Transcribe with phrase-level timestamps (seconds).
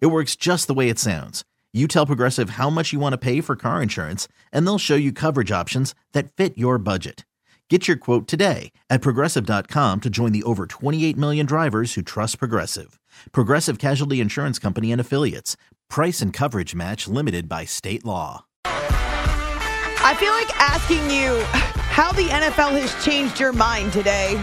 [0.00, 1.44] It works just the way it sounds.
[1.72, 4.94] You tell Progressive how much you want to pay for car insurance, and they'll show
[4.94, 7.26] you coverage options that fit your budget.
[7.70, 12.38] Get your quote today at progressive.com to join the over 28 million drivers who trust
[12.38, 13.00] Progressive.
[13.32, 15.56] Progressive Casualty Insurance Company and Affiliates.
[15.88, 18.44] Price and coverage match limited by state law.
[18.66, 21.40] I feel like asking you
[21.88, 24.38] how the NFL has changed your mind today.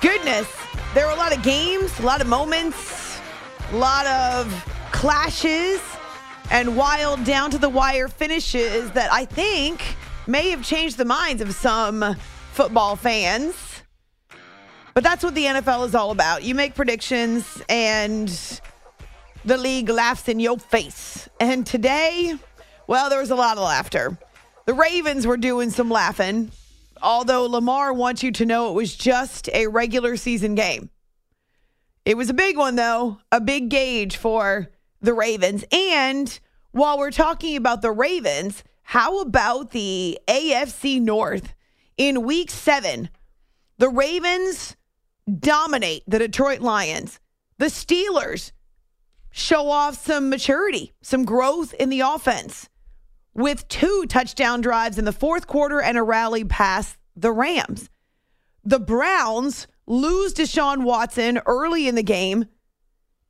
[0.00, 0.48] Goodness,
[0.94, 3.07] there are a lot of games, a lot of moments
[3.70, 4.50] a lot of
[4.92, 5.80] clashes
[6.50, 9.82] and wild down to the wire finishes that I think
[10.26, 12.16] may have changed the minds of some
[12.52, 13.54] football fans.
[14.94, 16.44] But that's what the NFL is all about.
[16.44, 18.28] You make predictions and
[19.44, 21.28] the league laughs in your face.
[21.38, 22.34] And today,
[22.86, 24.16] well, there was a lot of laughter.
[24.64, 26.50] The Ravens were doing some laughing,
[27.02, 30.88] although Lamar wants you to know it was just a regular season game.
[32.08, 34.70] It was a big one, though, a big gauge for
[35.02, 35.62] the Ravens.
[35.70, 41.54] And while we're talking about the Ravens, how about the AFC North?
[41.98, 43.10] In week seven,
[43.76, 44.74] the Ravens
[45.38, 47.20] dominate the Detroit Lions.
[47.58, 48.52] The Steelers
[49.30, 52.70] show off some maturity, some growth in the offense
[53.34, 57.90] with two touchdown drives in the fourth quarter and a rally past the Rams.
[58.64, 62.44] The Browns lose Deshaun Watson early in the game.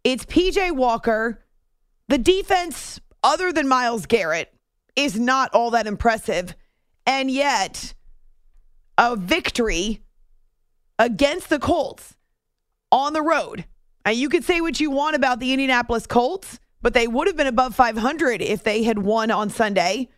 [0.04, 1.44] It's PJ Walker.
[2.08, 4.52] The defense, other than Myles Garrett,
[4.96, 6.54] is not all that impressive.
[7.06, 7.94] And yet,
[8.98, 10.02] a victory
[10.98, 12.16] against the Colts
[12.90, 13.64] on the road.
[14.04, 17.36] And you could say what you want about the Indianapolis Colts, but they would have
[17.36, 20.08] been above 500 if they had won on Sunday.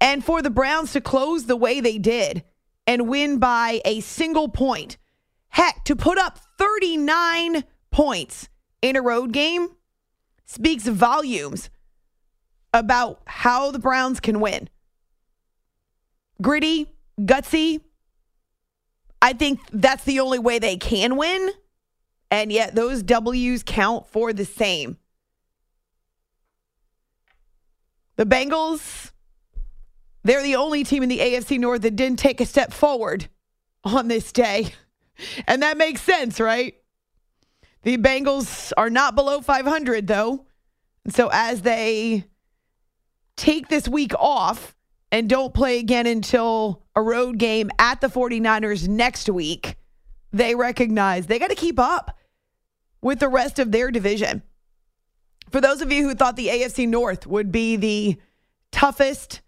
[0.00, 2.44] And for the Browns to close the way they did,
[2.86, 4.96] and win by a single point.
[5.48, 8.48] Heck, to put up 39 points
[8.82, 9.68] in a road game
[10.44, 11.70] speaks volumes
[12.72, 14.68] about how the Browns can win.
[16.42, 16.90] Gritty,
[17.20, 17.80] gutsy.
[19.22, 21.50] I think that's the only way they can win.
[22.30, 24.98] And yet those W's count for the same.
[28.16, 29.12] The Bengals
[30.24, 33.28] they're the only team in the AFC North that didn't take a step forward
[33.84, 34.72] on this day.
[35.46, 36.74] And that makes sense, right?
[37.82, 40.44] The Bengals are not below 500, though.
[41.08, 42.24] So as they
[43.36, 44.74] take this week off
[45.12, 49.76] and don't play again until a road game at the 49ers next week,
[50.32, 52.18] they recognize they got to keep up
[53.00, 54.42] with the rest of their division.
[55.50, 58.16] For those of you who thought the AFC North would be the
[58.72, 59.42] toughest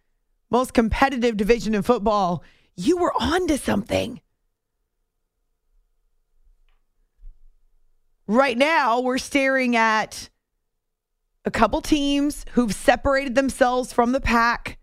[0.51, 2.43] most competitive division in football,
[2.77, 4.21] you were on to something.
[8.27, 10.31] Right now, we're staring at
[11.45, 14.79] a couple teams who've separated themselves from the pack.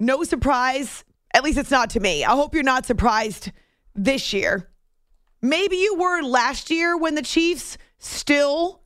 [0.00, 1.04] No surprise,
[1.34, 2.24] at least it's not to me.
[2.24, 3.52] I hope you're not surprised
[3.94, 4.70] this year.
[5.42, 8.82] Maybe you were last year when the Chiefs still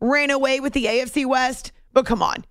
[0.00, 2.44] ran away with the AFC West, but come on.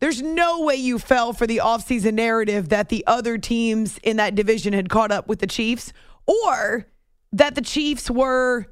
[0.00, 4.34] There's no way you fell for the offseason narrative that the other teams in that
[4.34, 5.92] division had caught up with the Chiefs
[6.26, 6.86] or
[7.32, 8.66] that the Chiefs were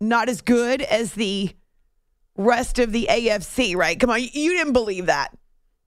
[0.00, 1.50] not as good as the
[2.36, 4.00] rest of the AFC, right?
[4.00, 5.36] Come on, you didn't believe that.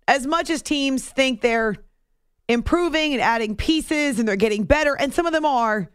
[0.08, 1.76] As much as teams think they're
[2.48, 5.90] improving and adding pieces and they're getting better, and some of them are,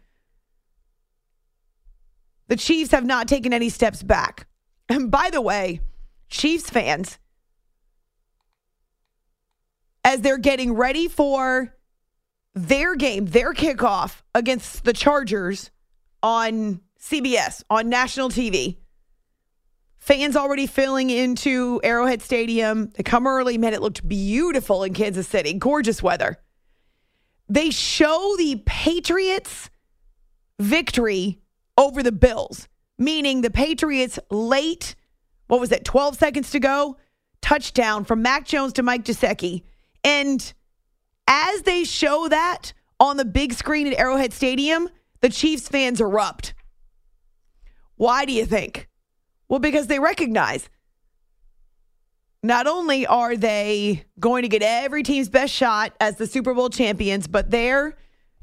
[2.47, 4.47] the Chiefs have not taken any steps back.
[4.89, 5.79] And by the way,
[6.29, 7.19] Chiefs fans,
[10.09, 11.71] as they're getting ready for
[12.55, 15.69] their game, their kickoff against the Chargers
[16.23, 18.77] on CBS, on national TV.
[19.99, 22.89] Fans already filling into Arrowhead Stadium.
[22.95, 23.59] They come early.
[23.59, 25.53] Man, it looked beautiful in Kansas City.
[25.53, 26.39] Gorgeous weather.
[27.47, 29.69] They show the Patriots'
[30.59, 31.37] victory
[31.77, 32.67] over the Bills,
[32.97, 34.95] meaning the Patriots late,
[35.45, 36.97] what was it, 12 seconds to go?
[37.43, 39.61] Touchdown from Mac Jones to Mike Gesicki
[40.03, 40.53] and
[41.27, 44.89] as they show that on the big screen at Arrowhead Stadium,
[45.21, 46.53] the Chiefs fans erupt.
[47.95, 48.87] Why do you think?
[49.47, 50.69] Well, because they recognize
[52.41, 56.69] not only are they going to get every team's best shot as the Super Bowl
[56.69, 57.97] champions, but they're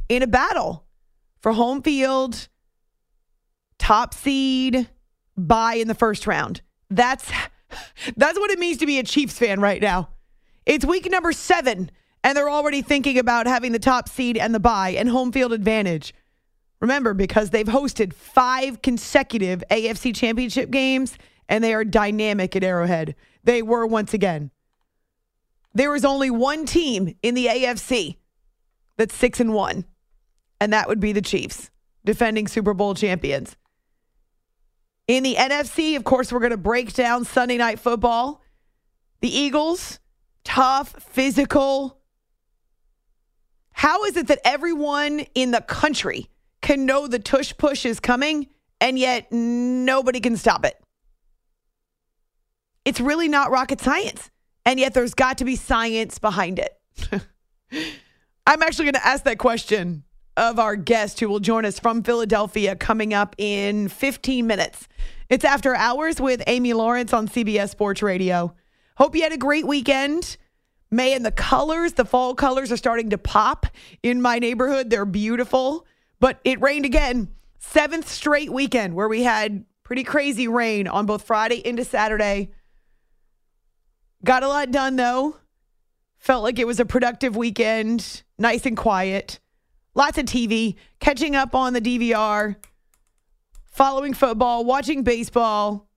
[0.09, 0.85] in a battle
[1.41, 2.49] for home field,
[3.79, 4.89] top seed,
[5.37, 6.61] bye in the first round.
[6.91, 7.31] That's
[8.17, 10.11] that's what it means to be a Chiefs fan right now.
[10.67, 11.91] It's week number 7
[12.25, 15.53] and they're already thinking about having the top seed and the bye and home field
[15.53, 16.13] advantage.
[16.81, 21.17] Remember because they've hosted 5 consecutive AFC championship games
[21.49, 23.15] and they are dynamic at Arrowhead.
[23.45, 24.51] They were once again.
[25.73, 28.17] There is only one team in the AFC
[28.97, 29.85] that's 6 and 1,
[30.61, 31.71] and that would be the Chiefs,
[32.05, 33.57] defending Super Bowl champions.
[35.07, 38.43] In the NFC, of course, we're going to break down Sunday night football.
[39.21, 40.01] The Eagles,
[40.47, 41.99] tough, physical.
[43.73, 46.31] How is it that everyone in the country
[46.63, 48.47] can know the tush push is coming
[48.81, 50.81] and yet nobody can stop it?
[52.85, 54.31] It's really not rocket science.
[54.65, 56.73] And yet there's got to be science behind it.
[58.47, 60.05] I'm actually going to ask that question
[60.37, 64.87] of our guest who will join us from Philadelphia coming up in 15 minutes.
[65.29, 68.55] It's After Hours with Amy Lawrence on CBS Sports Radio.
[68.97, 70.37] Hope you had a great weekend.
[70.91, 73.67] May and the colors, the fall colors are starting to pop
[74.03, 74.89] in my neighborhood.
[74.89, 75.87] They're beautiful,
[76.21, 77.29] but it rained again.
[77.59, 82.51] Seventh straight weekend where we had pretty crazy rain on both Friday into Saturday.
[84.25, 85.37] Got a lot done though.
[86.19, 89.41] Felt like it was a productive weekend, nice and quiet.
[89.95, 92.57] Lots of TV, catching up on the DVR,
[93.67, 95.89] following football, watching baseball,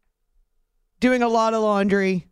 [0.99, 2.28] doing a lot of laundry.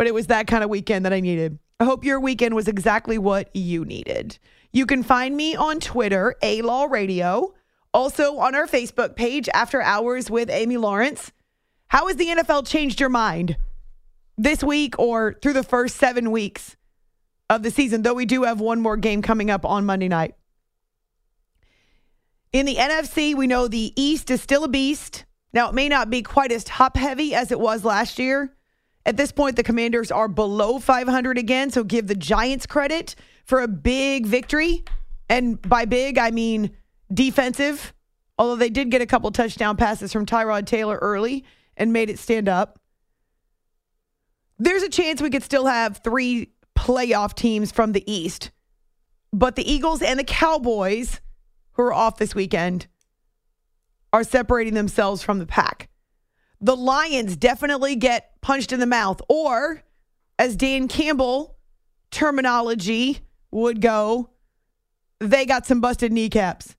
[0.00, 1.58] But it was that kind of weekend that I needed.
[1.78, 4.38] I hope your weekend was exactly what you needed.
[4.72, 7.52] You can find me on Twitter, A Law Radio,
[7.92, 11.32] also on our Facebook page, After Hours with Amy Lawrence.
[11.88, 13.58] How has the NFL changed your mind
[14.38, 16.78] this week or through the first seven weeks
[17.50, 18.00] of the season?
[18.00, 20.34] Though we do have one more game coming up on Monday night.
[22.54, 25.26] In the NFC, we know the East is still a beast.
[25.52, 28.56] Now, it may not be quite as top heavy as it was last year.
[29.06, 33.14] At this point, the Commanders are below 500 again, so give the Giants credit
[33.44, 34.84] for a big victory.
[35.28, 36.70] And by big, I mean
[37.12, 37.92] defensive,
[38.38, 41.44] although they did get a couple touchdown passes from Tyrod Taylor early
[41.76, 42.78] and made it stand up.
[44.58, 48.50] There's a chance we could still have three playoff teams from the East,
[49.32, 51.20] but the Eagles and the Cowboys,
[51.72, 52.86] who are off this weekend,
[54.12, 55.89] are separating themselves from the pack.
[56.60, 59.82] The Lions definitely get punched in the mouth, or
[60.38, 61.56] as Dan Campbell
[62.10, 63.20] terminology
[63.50, 64.30] would go,
[65.18, 66.76] they got some busted kneecaps.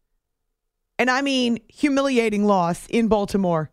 [1.00, 3.72] And I mean humiliating loss in Baltimore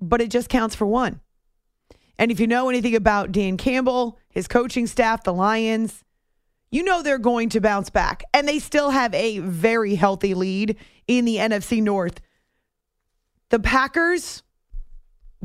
[0.00, 1.20] but it just counts for one.
[2.18, 6.04] And if you know anything about Dan Campbell, his coaching staff, the Lions,
[6.70, 8.24] you know they're going to bounce back.
[8.32, 10.76] And they still have a very healthy lead
[11.06, 12.20] in the NFC North.
[13.50, 14.42] The Packers,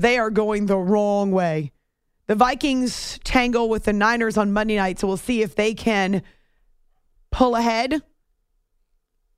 [0.01, 1.71] they are going the wrong way.
[2.27, 6.24] The Vikings tangle with the Niners on Monday night, so we'll see if they can
[7.31, 8.01] pull ahead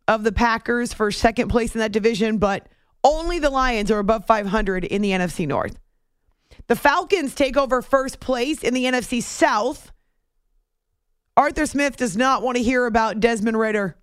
[0.07, 2.37] of the Packers for second place in that division.
[2.37, 2.67] But
[3.03, 5.77] only the Lions are above 500 in the NFC North.
[6.67, 9.91] The Falcons take over first place in the NFC South.
[11.35, 13.97] Arthur Smith does not want to hear about Desmond Ridder.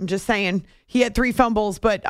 [0.00, 2.04] I'm just saying he had three fumbles, but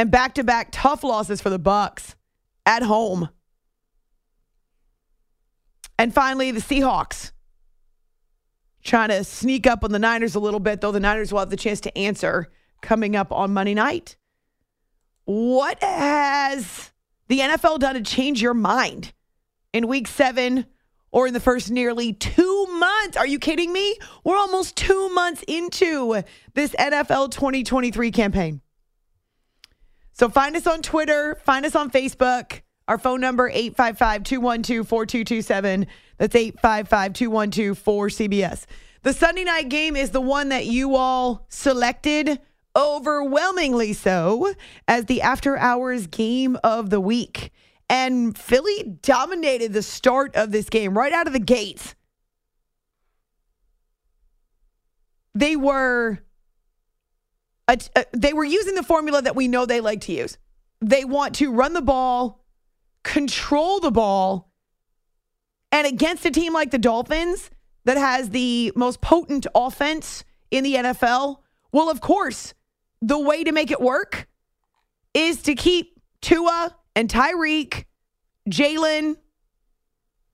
[0.00, 2.14] and back-to-back tough losses for the Bucs
[2.64, 3.28] at home.
[5.98, 7.32] And finally, the Seahawks
[8.82, 11.50] trying to sneak up on the Niners a little bit, though the Niners will have
[11.50, 14.16] the chance to answer coming up on Monday night.
[15.26, 16.92] What has
[17.28, 19.12] the NFL done to change your mind
[19.74, 20.64] in week seven
[21.12, 23.18] or in the first nearly two months?
[23.18, 23.98] Are you kidding me?
[24.24, 26.22] We're almost two months into
[26.54, 28.62] this NFL 2023 campaign.
[30.12, 32.60] So find us on Twitter, find us on Facebook.
[32.88, 35.86] Our phone number 855-212-4227.
[36.18, 38.66] That's 855-212-4CBS.
[39.02, 42.40] The Sunday night game is the one that you all selected
[42.76, 44.52] overwhelmingly so
[44.86, 47.52] as the after hours game of the week.
[47.88, 51.94] And Philly dominated the start of this game right out of the gates.
[55.34, 56.20] They were
[57.96, 60.38] uh, they were using the formula that we know they like to use.
[60.80, 62.44] They want to run the ball,
[63.02, 64.50] control the ball,
[65.72, 67.50] and against a team like the Dolphins
[67.84, 71.38] that has the most potent offense in the NFL,
[71.72, 72.54] well, of course,
[73.00, 74.28] the way to make it work
[75.14, 77.84] is to keep Tua and Tyreek
[78.48, 79.16] Jalen,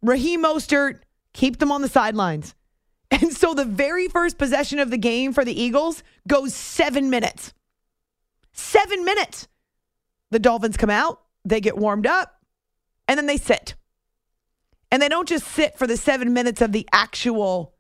[0.02, 1.00] Raheem Mostert,
[1.32, 2.54] keep them on the sidelines.
[3.10, 7.54] And so the very first possession of the game for the Eagles goes seven minutes.
[8.52, 9.46] Seven minutes.
[10.32, 12.40] The Dolphins come out, they get warmed up,
[13.06, 13.76] and then they sit.
[14.90, 17.74] And they don't just sit for the seven minutes of the actual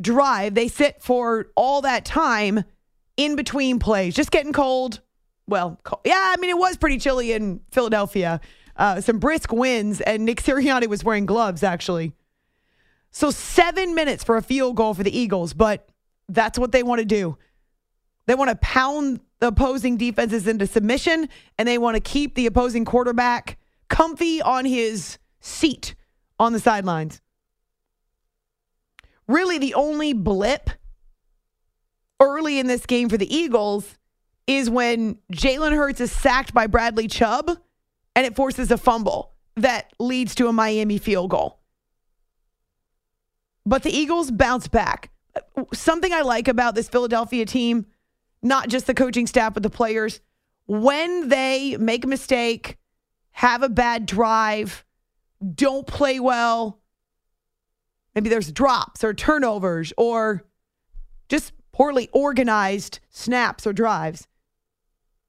[0.00, 2.64] drive, they sit for all that time
[3.16, 5.00] in between plays, just getting cold.
[5.46, 6.00] Well, cold.
[6.04, 8.40] yeah, I mean, it was pretty chilly in Philadelphia.
[8.76, 12.12] Uh, some brisk winds, and Nick Sirianni was wearing gloves, actually.
[13.12, 15.88] So, seven minutes for a field goal for the Eagles, but
[16.28, 17.36] that's what they want to do.
[18.26, 22.46] They want to pound the opposing defenses into submission, and they want to keep the
[22.46, 25.94] opposing quarterback comfy on his seat
[26.38, 27.20] on the sidelines.
[29.26, 30.70] Really, the only blip
[32.20, 33.98] early in this game for the Eagles
[34.46, 37.50] is when Jalen Hurts is sacked by Bradley Chubb
[38.16, 41.59] and it forces a fumble that leads to a Miami field goal.
[43.70, 45.12] But the Eagles bounce back.
[45.72, 47.86] Something I like about this Philadelphia team,
[48.42, 50.20] not just the coaching staff, but the players,
[50.66, 52.78] when they make a mistake,
[53.30, 54.84] have a bad drive,
[55.54, 56.80] don't play well,
[58.12, 60.44] maybe there's drops or turnovers or
[61.28, 64.26] just poorly organized snaps or drives,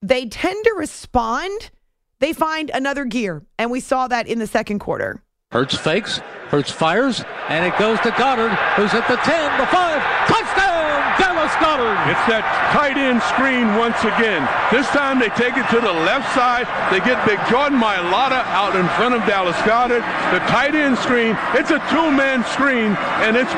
[0.01, 1.69] they tend to respond.
[2.17, 3.45] They find another gear.
[3.59, 5.21] And we saw that in the second quarter.
[5.51, 9.99] Hurts fakes, Hurts fires, and it goes to Goedert, who's at the 10, the 5,
[10.31, 11.99] touchdown, Dallas Goedert!
[12.07, 14.47] It's that tight end screen once again.
[14.71, 16.71] This time they take it to the left side.
[16.87, 20.07] They get big Jordan Mailata out in front of Dallas Goedert.
[20.31, 23.51] The tight end screen, it's a two-man screen, and it's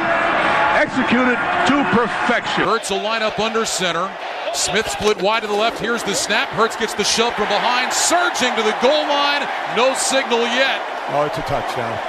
[0.74, 1.38] executed
[1.70, 2.66] to perfection.
[2.66, 4.10] Hurts will line up under center.
[4.58, 5.78] Smith split wide to the left.
[5.78, 6.50] Here's the snap.
[6.58, 9.46] Hurts gets the shove from behind, surging to the goal line.
[9.78, 10.93] No signal yet.
[11.10, 12.00] Oh, it's a touchdown.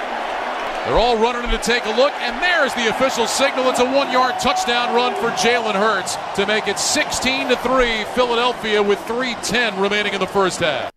[0.86, 3.70] They're all running in to take a look, and there's the official signal.
[3.70, 8.04] It's a one-yard touchdown run for Jalen Hurts to make it 16 to three.
[8.14, 10.92] Philadelphia with 3:10 remaining in the first half.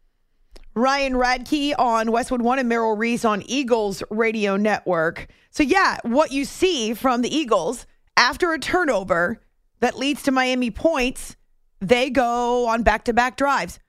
[0.75, 5.27] Ryan Radtke on Westwood One and Merrill Reese on Eagles Radio Network.
[5.49, 7.87] So yeah, what you see from the Eagles
[8.17, 9.41] after a turnover
[9.79, 11.35] that leads to Miami points,
[11.79, 13.79] they go on back-to-back drives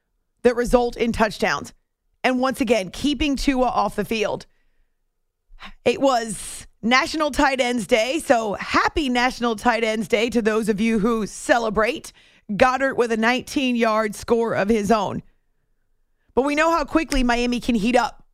[0.42, 1.74] that result in touchdowns.
[2.24, 4.46] And once again, keeping Tua off the field.
[5.84, 10.80] It was National Tight Ends Day, so happy National Tight Ends Day to those of
[10.80, 12.12] you who celebrate.
[12.50, 15.22] Goedert with a 19 yard score of his own.
[16.34, 18.24] But we know how quickly Miami can heat up.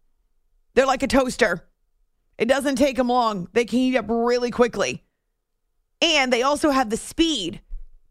[0.75, 1.67] They're like a toaster.
[2.37, 3.49] It doesn't take them long.
[3.53, 5.05] They can heat up really quickly.
[6.03, 7.61] And they also have the speed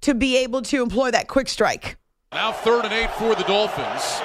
[0.02, 1.98] to be able to employ that quick strike.
[2.32, 4.22] Now third and eight for the Dolphins.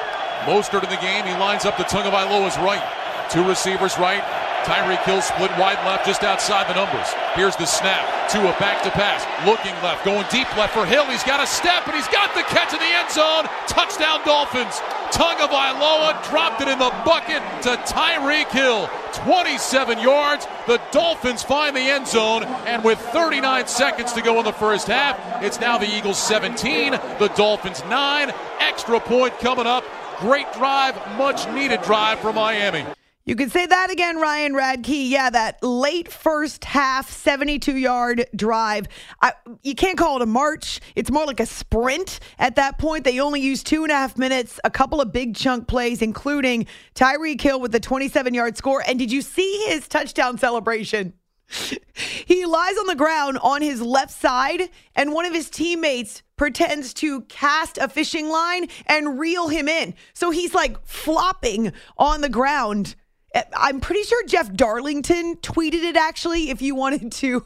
[0.46, 1.24] Mostert in the game.
[1.24, 2.84] He lines up the Tagovailoa's right.
[3.30, 4.22] Two receivers right.
[4.64, 7.08] Tyreek Hill split wide left just outside the numbers.
[7.34, 8.04] Here's the snap.
[8.28, 9.24] Tua back to pass.
[9.46, 10.04] Looking left.
[10.04, 11.06] Going deep left for Hill.
[11.06, 13.44] He's got a step and he's got the catch in the end zone.
[13.66, 14.80] Touchdown Dolphins.
[15.12, 18.90] Tagovailoa dropped it in the bucket to Tyreek Hill.
[19.14, 20.46] 27 yards.
[20.66, 22.44] The Dolphins find the end zone.
[22.66, 26.92] And with 39 seconds to go in the first half, it's now the Eagles 17,
[27.18, 28.32] the Dolphins 9.
[28.60, 29.84] Extra point coming up.
[30.18, 32.84] Great drive, much needed drive for Miami.
[33.24, 35.08] You can say that again, Ryan Radtke.
[35.08, 38.88] Yeah, that late first half, 72 yard drive.
[39.22, 40.80] I, you can't call it a march.
[40.96, 43.04] It's more like a sprint at that point.
[43.04, 46.66] They only used two and a half minutes, a couple of big chunk plays, including
[46.96, 48.82] Tyreek Hill with the 27 yard score.
[48.88, 51.12] And did you see his touchdown celebration?
[52.26, 56.94] he lies on the ground on his left side, and one of his teammates pretends
[56.94, 59.94] to cast a fishing line and reel him in.
[60.14, 62.96] So he's like flopping on the ground
[63.34, 66.48] eh, I'm pretty sure Jeff Darlington tweeted it actually.
[66.48, 67.40] If you wanted to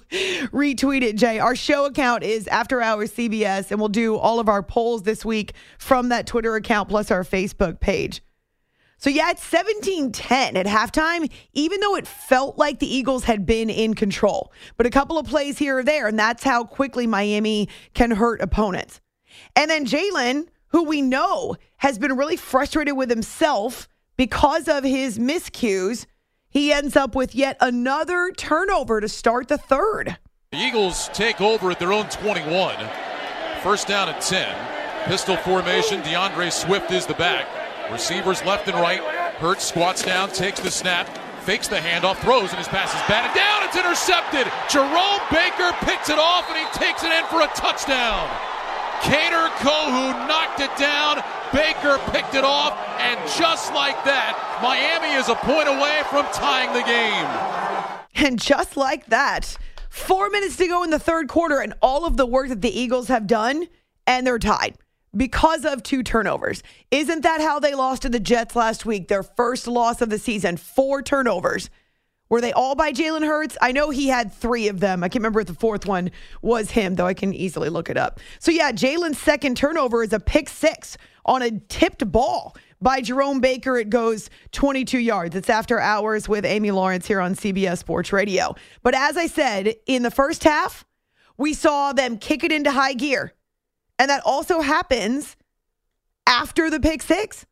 [0.52, 4.48] retweet it, Jay, our show account is After Hours CBS, and we'll do all of
[4.48, 8.22] our polls this week from that Twitter account plus our Facebook page.
[9.02, 13.44] So, yeah, it's 17 10 at halftime, even though it felt like the Eagles had
[13.44, 14.52] been in control.
[14.76, 18.40] But a couple of plays here or there, and that's how quickly Miami can hurt
[18.40, 19.00] opponents.
[19.56, 25.18] And then Jalen, who we know has been really frustrated with himself because of his
[25.18, 26.06] miscues,
[26.48, 30.16] he ends up with yet another turnover to start the third.
[30.52, 32.76] The Eagles take over at their own 21.
[33.64, 35.08] First down at 10.
[35.08, 36.02] Pistol formation.
[36.02, 37.61] DeAndre Swift is the back.
[37.92, 39.00] Receivers left and right.
[39.36, 41.06] Hurts squats down, takes the snap,
[41.44, 43.62] fakes the handoff, throws, and his pass is batted down.
[43.68, 44.50] It's intercepted.
[44.70, 48.30] Jerome Baker picks it off, and he takes it in for a touchdown.
[49.02, 51.22] Kader Kohou knocked it down.
[51.52, 56.72] Baker picked it off, And just like that, Miami is a point away from tying
[56.72, 58.26] the game.
[58.26, 59.56] And just like that,
[59.90, 62.70] four minutes to go in the third quarter, and all of the work that the
[62.70, 63.66] Eagles have done,
[64.06, 64.76] and they're tied
[65.16, 66.62] because of two turnovers.
[66.90, 69.08] Isn't that how they lost to the Jets last week?
[69.08, 71.70] Their first loss of the season, four turnovers.
[72.28, 73.58] Were they all by Jalen Hurts?
[73.60, 75.04] I know he had three of them.
[75.04, 77.98] I can't remember if the fourth one was him, though I can easily look it
[77.98, 78.20] up.
[78.38, 83.40] So, yeah, Jalen's second turnover is a pick six on a tipped ball by Jerome
[83.40, 83.76] Baker.
[83.76, 85.36] It goes 22 yards.
[85.36, 88.54] It's after hours with Amy Lawrence here on CBS Sports Radio.
[88.82, 90.86] But as I said, in the first half,
[91.36, 93.34] we saw them kick it into high gear.
[94.02, 95.36] And that also happens
[96.26, 97.46] after the pick six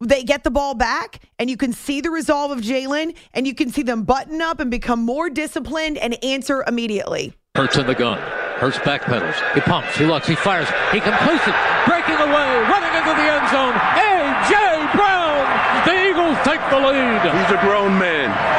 [0.00, 3.54] they get the ball back and you can see the resolve of Jalen and you
[3.54, 7.32] can see them button up and become more disciplined and answer immediately.
[7.54, 8.18] Hurts in the gun.
[8.58, 9.38] Hurts backpedals.
[9.54, 9.96] He pumps.
[9.96, 10.26] He looks.
[10.26, 10.66] He fires.
[10.90, 11.54] He completes it.
[11.86, 12.50] Breaking away.
[12.66, 13.74] Running into the end zone.
[14.02, 14.98] A.J.
[14.98, 15.46] Brown.
[15.86, 17.22] The Eagles take the lead.
[17.22, 18.55] He's a grown man.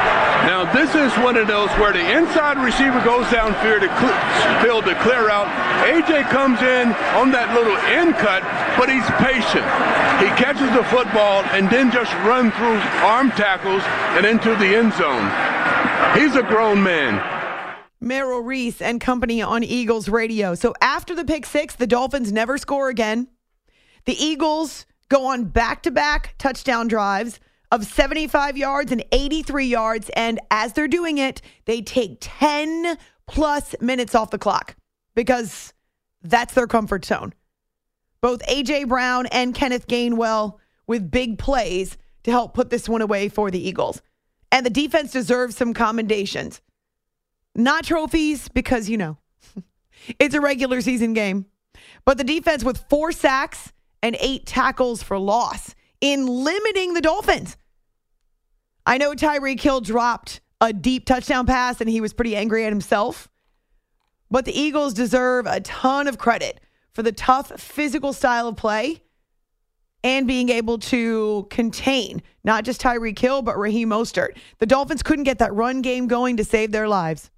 [0.88, 5.30] This is one of those where the inside receiver goes downfield to, cl- to clear
[5.30, 5.48] out.
[5.84, 8.42] AJ comes in on that little end cut,
[8.80, 9.68] but he's patient.
[10.24, 13.84] He catches the football and then just run through arm tackles
[14.16, 15.28] and into the end zone.
[16.16, 17.22] He's a grown man.
[18.00, 20.56] Merrill Reese and company on Eagles radio.
[20.56, 23.28] So after the pick six, the Dolphins never score again.
[24.06, 30.10] The Eagles go on back to back touchdown drives of 75 yards and 83 yards.
[30.16, 32.98] And as they're doing it, they take 10
[33.28, 34.76] plus minutes off the clock
[35.16, 35.74] because
[36.22, 37.34] that's their comfort zone.
[38.22, 38.86] Both A.J.
[38.86, 40.58] Brown and Kenneth Gainwell
[40.88, 44.02] with big plays to help put this one away for the Eagles.
[44.52, 46.62] And the defense deserves some commendations.
[47.54, 49.18] Not trophies because, you know,
[50.20, 51.46] it's a regular season game.
[52.06, 57.58] But the defense with four sacks and eight tackles for loss in limiting the Dolphins.
[58.86, 62.72] I know Tyreek Hill dropped a deep touchdown pass and he was pretty angry at
[62.72, 63.28] himself,
[64.32, 66.60] but the Eagles deserve a ton of credit
[66.94, 69.04] for the tough physical style of play
[70.04, 74.38] and being able to contain not just Tyreek Hill, but Raheem Mostert.
[74.60, 77.30] The Dolphins couldn't get that run game going to save their lives.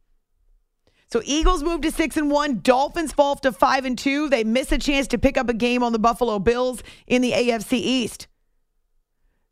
[1.11, 2.59] So Eagles move to six and one.
[2.61, 4.29] Dolphins fall to five and two.
[4.29, 7.31] They miss a chance to pick up a game on the Buffalo Bills in the
[7.31, 8.27] AFC East.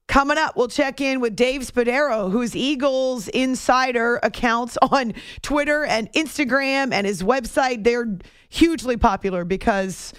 [0.08, 6.12] Coming up, we'll check in with Dave Spadaro, whose Eagles insider accounts on Twitter and
[6.14, 7.84] Instagram and his website.
[7.84, 8.18] They're
[8.50, 10.14] hugely popular because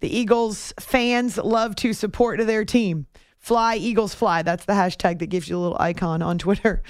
[0.00, 3.06] the Eagles fans love to support their team.
[3.38, 4.42] Fly, Eagles, fly.
[4.42, 6.82] That's the hashtag that gives you a little icon on Twitter.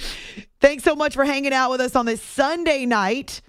[0.61, 3.41] Thanks so much for hanging out with us on this Sunday night.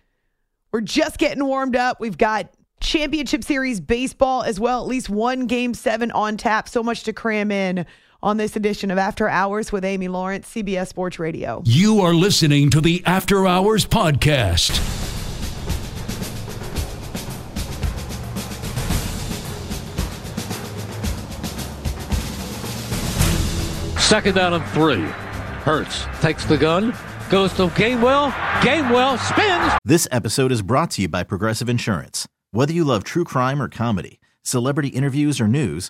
[0.71, 1.99] We're just getting warmed up.
[1.99, 6.69] We've got championship series baseball as well, at least one game seven on tap.
[6.69, 7.85] So much to cram in
[8.23, 11.61] on this edition of After Hours with Amy Lawrence, CBS Sports Radio.
[11.65, 14.77] You are listening to the After Hours Podcast.
[23.99, 25.03] Second down and three.
[25.63, 26.93] Hurts takes the gun,
[27.29, 28.31] goes to Gainwell.
[28.61, 29.73] Gainwell spins.
[29.85, 32.27] This episode is brought to you by Progressive Insurance.
[32.51, 35.89] Whether you love true crime or comedy, celebrity interviews or news,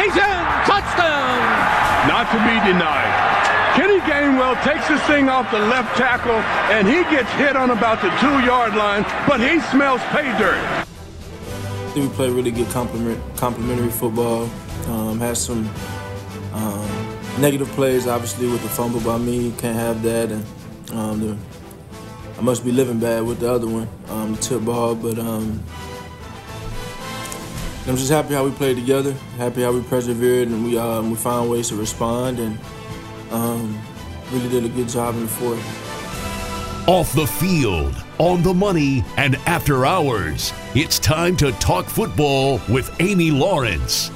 [0.00, 0.42] He's in!
[0.68, 1.40] Touchdown!
[2.08, 3.12] Not to be denied.
[3.74, 6.40] Kenny Gainwell takes this thing off the left tackle,
[6.74, 10.58] and he gets hit on about the two-yard line, but he smells pay dirt.
[10.58, 14.48] I think we play really good complement, complementary football.
[14.88, 15.70] Um, has some
[16.52, 19.52] um, negative plays, obviously, with the fumble by me.
[19.58, 20.30] Can't have that.
[20.30, 20.44] And
[20.90, 21.36] um, the,
[22.38, 24.94] I must be living bad with the other one, um, the tip ball.
[24.94, 25.62] But um,
[27.84, 31.16] I'm just happy how we played together, happy how we persevered, and we um, we
[31.16, 32.56] found ways to respond, and
[33.32, 33.76] um,
[34.30, 36.88] really did a good job in the fourth.
[36.88, 42.94] Off the field, on the money, and after hours, it's time to talk football with
[43.00, 44.10] Amy Lawrence.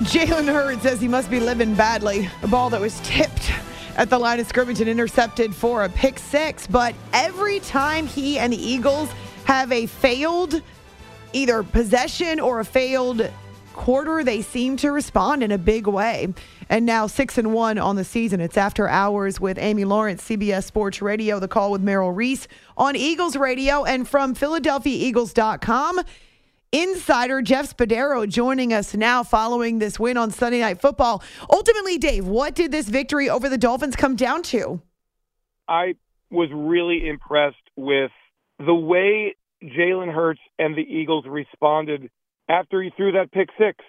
[0.00, 2.28] Jalen Hurts says he must be living badly.
[2.42, 3.52] A ball that was tipped
[3.96, 6.66] at the line of scrimmage and intercepted for a pick six.
[6.66, 9.08] But every time he and the Eagles
[9.44, 10.62] have a failed
[11.34, 13.30] either possession or a failed
[13.74, 16.32] quarter, they seem to respond in a big way.
[16.70, 18.40] And now six and one on the season.
[18.40, 21.38] It's after hours with Amy Lawrence, CBS Sports Radio.
[21.38, 26.00] The call with Merrill Reese on Eagles Radio and from PhiladelphiaEagles.com.
[26.72, 31.22] Insider Jeff Spadaro joining us now following this win on Sunday Night Football.
[31.48, 34.80] Ultimately, Dave, what did this victory over the Dolphins come down to?
[35.68, 35.94] I
[36.30, 38.10] was really impressed with
[38.58, 42.10] the way Jalen Hurts and the Eagles responded
[42.48, 43.84] after he threw that pick six.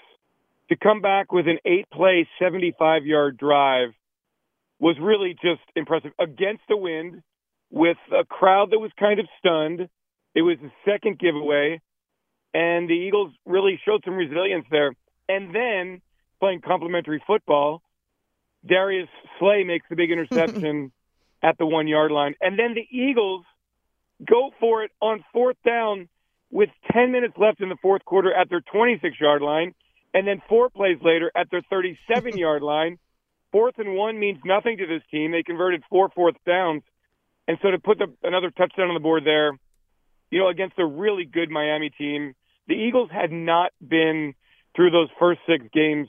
[0.69, 3.89] To come back with an eight play, 75 yard drive
[4.79, 7.21] was really just impressive against the wind
[7.69, 9.87] with a crowd that was kind of stunned.
[10.33, 11.81] It was the second giveaway
[12.55, 14.95] and the Eagles really showed some resilience there.
[15.27, 16.01] And then
[16.39, 17.81] playing complementary football,
[18.65, 19.09] Darius
[19.39, 20.93] Slay makes the big interception
[21.43, 22.33] at the one yard line.
[22.39, 23.43] And then the Eagles
[24.23, 26.07] go for it on fourth down
[26.51, 29.73] with 10 minutes left in the fourth quarter at their 26 yard line.
[30.13, 32.97] And then four plays later at their 37 yard line.
[33.51, 35.31] Fourth and one means nothing to this team.
[35.31, 36.83] They converted four fourth downs.
[37.47, 39.51] And so to put the, another touchdown on the board there,
[40.31, 42.33] you know, against a really good Miami team,
[42.67, 44.33] the Eagles had not been
[44.75, 46.07] through those first six games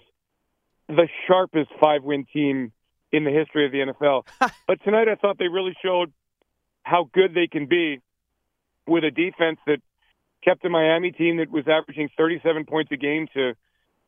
[0.89, 2.73] the sharpest five win team
[3.13, 4.27] in the history of the NFL.
[4.67, 6.13] but tonight I thought they really showed
[6.87, 8.01] how good they can be
[8.87, 9.79] with a defense that
[10.45, 13.55] kept a Miami team that was averaging 37 points a game to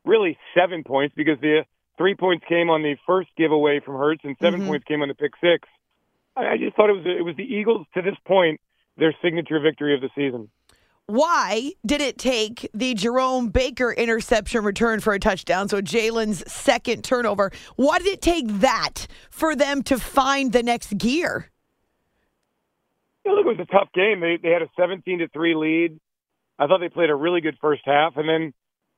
[0.05, 1.65] really seven points because the
[1.97, 4.69] three points came on the first giveaway from Hurts and 7 Mm-hmm.
[4.69, 5.69] points came on the pick six.
[6.37, 8.61] I I just thought it was it was the Eagles to this point
[8.97, 10.49] their signature victory of the season.
[11.07, 15.69] Why did it take the Jerome Baker interception return for a touchdown?
[15.69, 17.51] So Jalen's second turnover.
[17.77, 21.49] Why did it take that for them to find the next gear?
[23.29, 24.21] Look, it was a tough game.
[24.21, 25.99] They they had a 17 to three lead.
[26.59, 28.53] I thought they played a really good first half, and then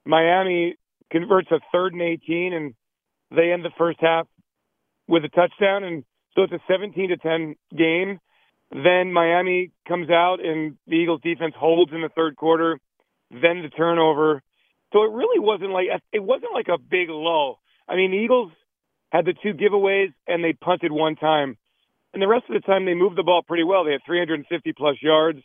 [0.07, 0.77] Miami
[1.11, 2.75] converts a third and 18, and
[3.31, 4.27] they end the first half
[5.07, 8.19] with a touchdown, and so it's a 17 to 10 game.
[8.71, 12.79] Then Miami comes out, and the Eagles defense holds in the third quarter.
[13.31, 14.43] Then the turnover.
[14.93, 17.61] So it really wasn't like it wasn't like a big lull.
[17.89, 18.53] I mean, the Eagles
[19.11, 21.57] had the two giveaways, and they punted one time.
[22.13, 23.85] And the rest of the time, they moved the ball pretty well.
[23.85, 25.41] They had 350 plus yards.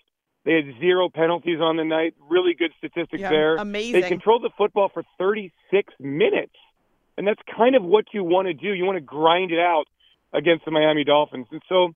[0.45, 2.15] They had zero penalties on the night.
[2.29, 3.55] Really good statistics Yeah, there.
[3.57, 4.01] amazing.
[4.01, 6.53] They controlled the football for 36 minutes.
[7.17, 8.73] And that's kind of what you want to do.
[8.73, 9.85] You want to grind it out
[10.33, 11.47] against the Miami Dolphins.
[11.51, 11.93] And so,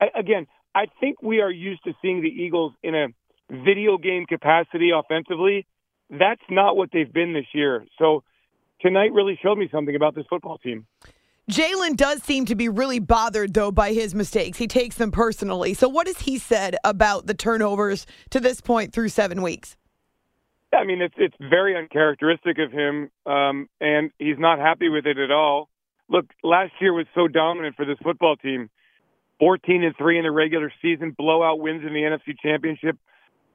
[0.00, 3.08] I- again, I think we are used to seeing the Eagles in a
[3.48, 5.66] video game capacity offensively.
[6.10, 7.84] That's not what they've been this year.
[7.98, 8.22] So
[8.80, 10.86] tonight really showed me something about this football team.
[11.50, 14.56] Jalen does seem to be really bothered, though, by his mistakes.
[14.56, 15.74] He takes them personally.
[15.74, 19.76] So, what has he said about the turnovers to this point through seven weeks?
[20.72, 25.18] I mean, it's it's very uncharacteristic of him, um, and he's not happy with it
[25.18, 25.68] at all.
[26.08, 28.70] Look, last year was so dominant for this football team.
[29.40, 32.96] 14 and three in the regular season, blowout wins in the NFC Championship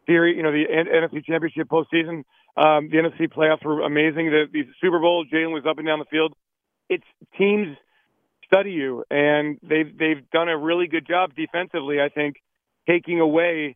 [0.05, 0.35] series.
[0.35, 2.23] You know, the N- NFC Championship postseason.
[2.57, 4.31] Um, the NFC playoffs were amazing.
[4.31, 6.33] The, the Super Bowl, Jalen was up and down the field.
[6.89, 7.05] It's
[7.37, 7.77] teams
[8.45, 11.99] study you, and they've they've done a really good job defensively.
[11.99, 12.35] I think
[12.87, 13.75] taking away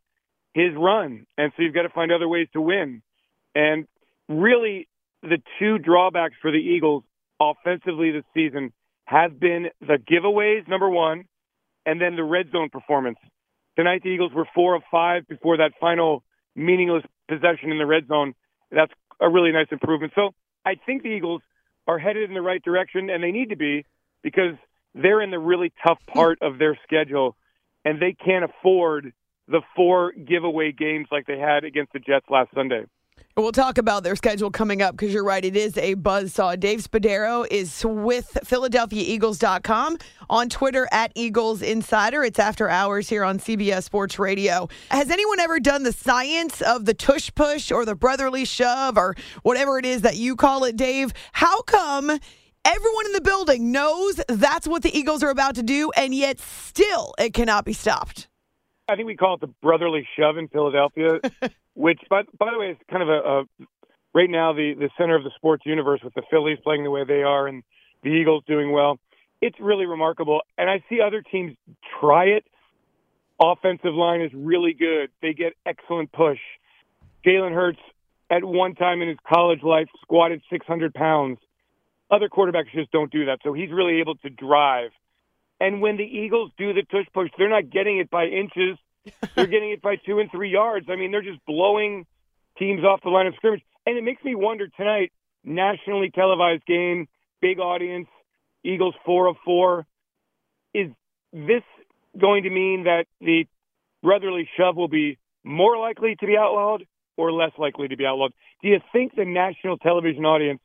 [0.54, 3.02] his run, and so you've got to find other ways to win.
[3.56, 3.88] And
[4.28, 4.88] really,
[5.24, 7.04] the two drawbacks for the Eagles
[7.39, 8.72] offensively this season
[9.06, 11.26] have been the giveaways, number one,
[11.86, 13.17] and then the red zone performance.
[13.76, 16.24] Tonight, the Eagles were four of five before that final
[16.56, 18.34] meaningless possession in the red zone.
[18.72, 20.13] That's a really nice improvement.
[20.15, 20.32] So
[20.65, 21.41] I think the Eagles
[21.89, 23.84] are headed in the right direction, and they need to be
[24.21, 24.54] because
[24.93, 27.36] they're in the really tough part of their schedule,
[27.84, 29.12] and they can't afford
[29.47, 32.84] the four giveaway games like they had against the Jets last Sunday.
[33.39, 35.43] We'll talk about their schedule coming up because you're right.
[35.43, 36.58] It is a buzz saw.
[36.58, 39.97] Dave Spadaro is with PhiladelphiaEagles.com
[40.30, 42.25] on Twitter at Eagles Insider.
[42.25, 44.67] It's after hours here on CBS Sports Radio.
[44.91, 49.15] Has anyone ever done the science of the tush push or the brotherly shove or
[49.43, 51.13] whatever it is that you call it, Dave?
[51.32, 52.10] How come
[52.65, 56.41] everyone in the building knows that's what the Eagles are about to do, and yet
[56.41, 58.28] still it cannot be stopped?
[58.89, 61.19] I think we call it the brotherly shove in Philadelphia,
[61.75, 63.43] which, by, by the way, is kind of a, a
[64.15, 67.04] right now the the center of the sports universe with the Phillies playing the way
[67.04, 67.63] they are and
[68.04, 68.99] the Eagles doing well.
[69.41, 71.56] It's really remarkable, and I see other teams
[71.99, 72.45] try it.
[73.39, 76.39] Offensive line is really good; they get excellent push.
[77.23, 77.80] Jalen Hurts,
[78.32, 81.38] at one time in his college life, squatted 600 pounds.
[82.10, 84.89] Other quarterbacks just don't do that, so he's really able to drive
[85.60, 88.78] and when the Eagles do the tush push, they're not getting it by inches.
[89.36, 90.88] They're getting it by two and three yards.
[90.89, 92.06] I mean, they're just blowing
[92.58, 93.63] teams off the line of scrimmage.
[93.86, 95.12] And it makes me wonder tonight,
[95.43, 97.08] nationally televised game,
[97.41, 98.08] big audience,
[98.63, 99.86] Eagles four of four.
[100.74, 100.91] Is
[101.34, 101.63] this
[102.17, 103.45] going to mean that the
[104.04, 106.86] brotherly shove will be more likely to be outlawed
[107.17, 108.34] or less likely to be outlawed?
[108.62, 110.62] Do you think the national television audience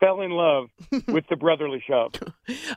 [0.00, 0.70] fell in love
[1.08, 2.12] with the brotherly shove.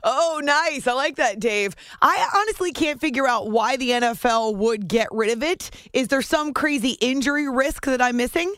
[0.03, 0.86] oh, nice.
[0.86, 1.75] I like that, Dave.
[2.01, 5.71] I honestly can't figure out why the NFL would get rid of it.
[5.93, 8.53] Is there some crazy injury risk that I'm missing?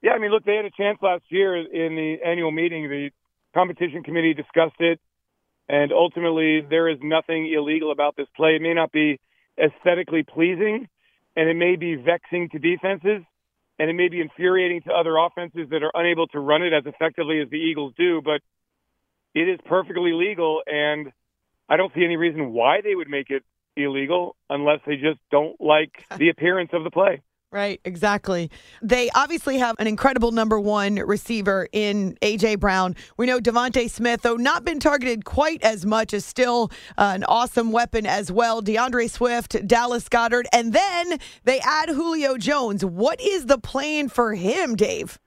[0.00, 2.88] Yeah, I mean, look, they had a chance last year in the annual meeting.
[2.88, 3.10] The
[3.54, 5.00] competition committee discussed it,
[5.68, 8.56] and ultimately, there is nothing illegal about this play.
[8.56, 9.20] It may not be
[9.62, 10.88] aesthetically pleasing,
[11.36, 13.22] and it may be vexing to defenses,
[13.78, 16.84] and it may be infuriating to other offenses that are unable to run it as
[16.86, 18.40] effectively as the Eagles do, but
[19.34, 21.10] it is perfectly legal, and
[21.68, 23.42] I don't see any reason why they would make it
[23.76, 27.22] illegal unless they just don't like the appearance of the play.
[27.52, 28.50] Right, exactly.
[28.80, 32.54] They obviously have an incredible number one receiver in A.J.
[32.56, 32.96] Brown.
[33.18, 37.24] We know DeVonta Smith, though not been targeted quite as much, is still uh, an
[37.24, 38.62] awesome weapon as well.
[38.62, 42.86] DeAndre Swift, Dallas Goedert, and then they add Julio Jones.
[42.86, 45.18] What is the plan for him, Dave?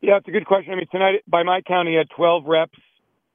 [0.00, 0.72] Yeah, it's a good question.
[0.72, 2.78] I mean, tonight, by my count, he had 12 reps,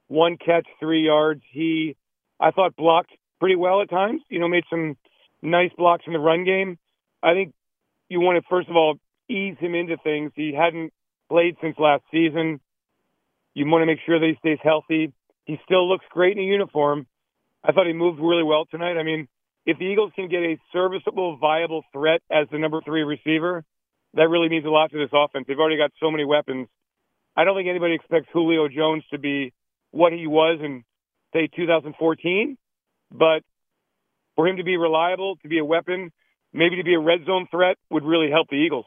[0.08, 1.42] one catch, three yards.
[1.52, 1.94] He,
[2.40, 4.20] I thought, blocked pretty well at times.
[4.30, 4.96] You know, made some
[5.42, 6.76] nice blocks in the run game.
[7.22, 7.54] I think
[8.08, 8.96] you want to first of all
[9.28, 10.32] ease him into things.
[10.34, 10.92] He hadn't
[11.28, 12.60] played since last season.
[13.54, 15.12] You want to make sure that he stays healthy.
[15.44, 17.06] He still looks great in a uniform.
[17.62, 18.98] I thought he moved really well tonight.
[18.98, 19.28] I mean,
[19.66, 23.64] if the Eagles can get a serviceable, viable threat as the number three receiver,
[24.14, 25.46] that really means a lot to this offense.
[25.48, 26.68] They've already got so many weapons.
[27.36, 29.52] I don't think anybody expects Julio Jones to be
[29.90, 30.84] what he was in,
[31.32, 32.56] say, 2014,
[33.10, 33.42] but
[34.36, 36.12] for him to be reliable, to be a weapon,
[36.54, 38.86] maybe to be a red zone threat would really help the Eagles.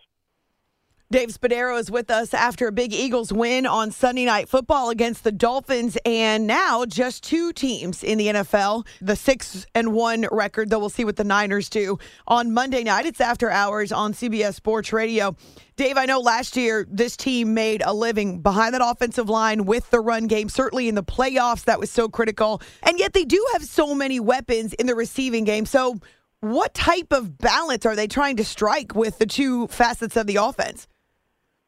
[1.09, 5.23] Dave Spadaro is with us after a big Eagles win on Sunday Night Football against
[5.23, 10.69] the Dolphins, and now just two teams in the NFL, the six and one record.
[10.69, 13.05] Though we'll see what the Niners do on Monday night.
[13.05, 15.37] It's after hours on CBS Sports Radio.
[15.77, 19.89] Dave, I know last year this team made a living behind that offensive line with
[19.91, 20.49] the run game.
[20.49, 24.19] Certainly in the playoffs, that was so critical, and yet they do have so many
[24.19, 25.65] weapons in the receiving game.
[25.65, 26.01] So
[26.41, 30.35] what type of balance are they trying to strike with the two facets of the
[30.35, 30.87] offense?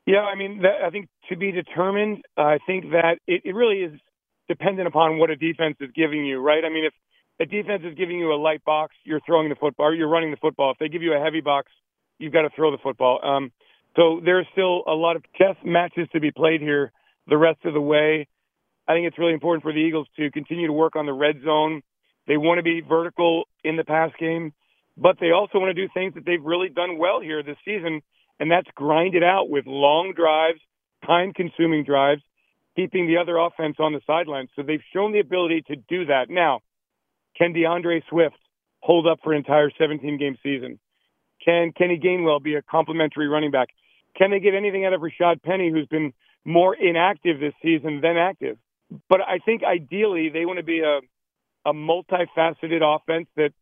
[0.06, 2.24] Yeah, I mean, that, I think to be determined.
[2.38, 4.00] I think that it, it really is
[4.48, 6.64] dependent upon what a defense is giving you, right?
[6.66, 6.94] I mean, if
[7.40, 10.32] a defense is giving you a light box, you're throwing the football, or you're running
[10.32, 10.72] the football.
[10.72, 11.72] If they give you a heavy box,
[12.18, 13.20] you've got to throw the football.
[13.24, 13.52] Um,
[13.96, 16.92] so there's still a lot of chess matches to be played here
[17.28, 18.28] the rest of the way.
[18.88, 21.42] I think it's really important for the Eagles to continue to work on the red
[21.44, 21.82] zone.
[22.28, 24.54] They want to be vertical in the pass game
[25.00, 28.02] but they also want to do things that they've really done well here this season,
[28.40, 30.60] and that's grind it out with long drives,
[31.06, 32.22] time consuming drives,
[32.76, 34.50] keeping the other offense on the sidelines.
[34.56, 36.30] So they've shown the ability to do that.
[36.30, 36.60] Now,
[37.38, 38.36] can DeAndre Swift
[38.82, 40.80] hold up for an entire 17 game season?
[41.44, 43.70] Can Kenny Gainwell be a complementary running back?
[44.18, 48.18] Can they get anything out of Rashaad Penny, who's been more inactive this season than
[48.18, 48.58] active?
[49.08, 51.00] But I think ideally they want to be a,
[51.66, 53.54] a multifaceted offense that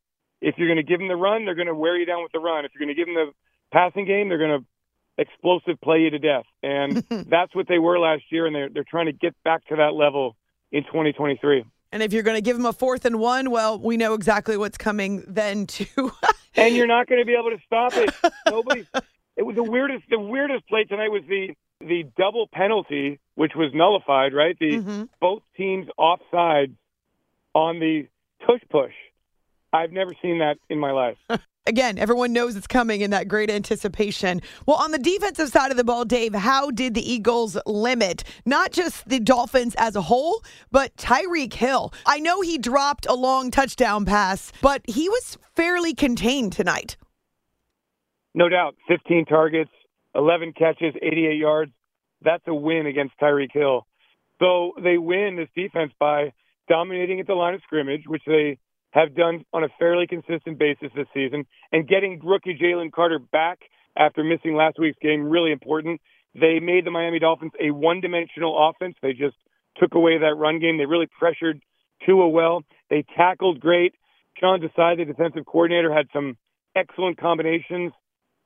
[0.42, 2.32] if you're going to give them the run, they're going to wear you down with
[2.32, 2.66] the run.
[2.66, 3.32] If you're going to give them the
[3.72, 4.66] passing game, they're going to
[5.18, 6.46] explosive play you to death.
[6.64, 9.78] And that's what they were last year, and they're they're trying to get back to
[9.78, 10.36] that level
[10.72, 11.66] in 2023.
[11.92, 14.58] And if you're going to give them a fourth and one, well, we know exactly
[14.58, 16.12] what's coming then too.
[16.56, 18.14] and you're not going to be able to stop it.
[18.46, 18.86] Nobody.
[19.38, 20.04] It was the weirdest.
[20.10, 24.34] The weirdest play tonight was the the double penalty, which was nullified.
[24.34, 25.04] Right, the mm-hmm.
[25.22, 26.76] both teams offside
[27.54, 28.08] on the
[28.46, 28.94] tush push
[29.74, 31.18] I've never seen that in my life.
[31.68, 34.42] Again, everyone knows it's coming in that great anticipation.
[34.66, 38.72] Well, on the defensive side of the ball, Dave, how did the Eagles limit not
[38.72, 41.94] just the Dolphins as a whole, but Tyreek Hill?
[42.06, 46.96] I know he dropped a long touchdown pass, but he was fairly contained tonight.
[48.34, 48.76] No doubt.
[48.88, 49.72] 15 targets,
[50.16, 51.72] 11 catches, 88 yards.
[52.22, 53.86] That's a win against Tyreek Hill.
[54.40, 56.32] So they win this defense by
[56.70, 58.58] dominating at the line of scrimmage, which they
[58.98, 63.60] have done on a fairly consistent basis this season, and getting rookie Jalen Carter back
[63.96, 66.02] after missing last week's game really important.
[66.34, 68.96] They made the Miami Dolphins a one-dimensional offense.
[69.02, 69.36] They just
[69.78, 70.78] took away that run game.
[70.78, 71.62] They really pressured
[72.06, 72.64] Tua well.
[72.90, 73.94] They tackled great.
[74.40, 76.38] Sean Desai, the defensive coordinator, had some
[76.76, 77.92] excellent combinations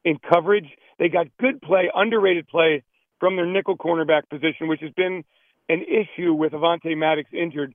[0.04, 0.68] in coverage.
[1.00, 2.84] They got good play, underrated play
[3.20, 5.24] from their nickel cornerback position, which has been
[5.70, 7.74] an issue with Avonte Maddox injured.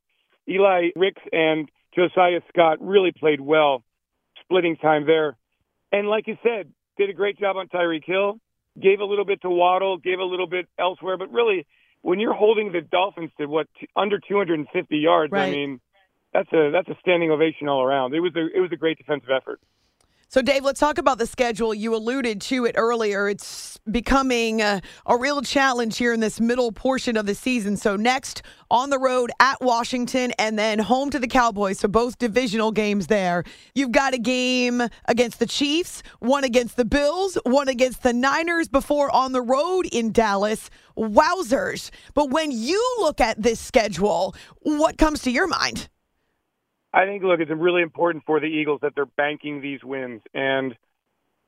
[0.48, 3.82] Eli Ricks and Josiah Scott really played well,
[4.42, 5.37] splitting time there.
[5.92, 8.38] And like you said, did a great job on Tyreek Hill,
[8.80, 11.66] gave a little bit to Waddle, gave a little bit elsewhere, but really,
[12.02, 15.48] when you're holding the Dolphins to what under 250 yards, Right.
[15.48, 15.80] I mean,
[16.32, 18.14] that's a that's a standing ovation all around.
[18.14, 19.61] It was a it was a great defensive effort.
[20.28, 21.72] So, Dave, let's talk about the schedule.
[21.72, 23.28] You alluded to it earlier.
[23.28, 27.76] It's becoming a, a real challenge here in this middle portion of the season.
[27.76, 31.78] So, next on the road at Washington and then home to the Cowboys.
[31.78, 33.44] So, both divisional games there.
[33.76, 38.66] You've got a game against the Chiefs, one against the Bills, one against the Niners
[38.66, 40.70] before on the road in Dallas.
[40.98, 41.90] Wowzers.
[42.14, 45.88] But when you look at this schedule, what comes to your mind?
[46.96, 50.74] I think look, it's really important for the Eagles that they're banking these wins, and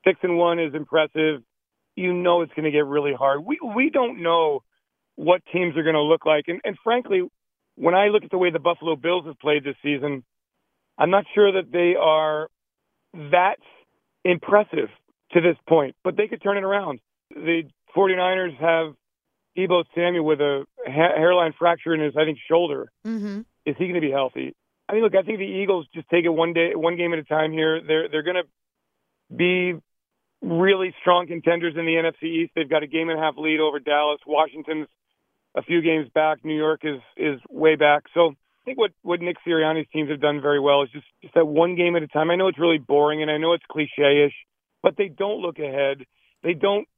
[0.04, 1.42] six and one is impressive.
[1.96, 3.44] You know it's going to get really hard.
[3.44, 4.62] We we don't know
[5.16, 7.22] what teams are going to look like, and, and frankly,
[7.76, 10.22] when I look at the way the Buffalo Bills have played this season,
[10.98, 12.48] I'm not sure that they are
[13.14, 13.56] that
[14.24, 14.90] impressive
[15.32, 17.00] to this point, but they could turn it around.
[17.30, 17.62] The
[17.96, 18.94] 49ers have
[19.56, 22.92] Deebo Samuel with a ha- hairline fracture in his, I think, shoulder.
[23.06, 23.40] Mm-hmm.
[23.64, 24.54] Is he going to be healthy?
[24.88, 27.18] I mean, look, I think the Eagles just take it one day, one game at
[27.18, 27.81] a time here.
[27.87, 29.74] They're they're going to be
[30.40, 32.53] really strong contenders in the NFC East.
[32.55, 34.20] They've got a game and a half lead over Dallas.
[34.27, 34.87] Washington's
[35.55, 36.44] a few games back.
[36.44, 38.05] New York is is way back.
[38.14, 41.35] So I think what what Nick Sirianni's teams have done very well is just just
[41.35, 42.31] that one game at a time.
[42.31, 44.35] I know it's really boring and I know it's cliche-ish,
[44.83, 46.05] but they don't look ahead.
[46.42, 46.88] They don't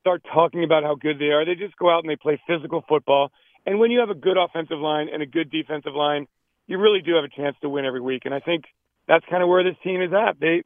[0.00, 1.46] start talking about how good they are.
[1.46, 3.30] They just go out and they play physical football.
[3.64, 6.26] And when you have a good offensive line and a good defensive line,
[6.66, 8.22] you really do have a chance to win every week.
[8.24, 8.64] And I think
[9.06, 10.38] that's kind of where this team is at.
[10.40, 10.62] They